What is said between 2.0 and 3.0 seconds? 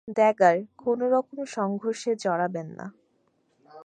জড়াবেন না।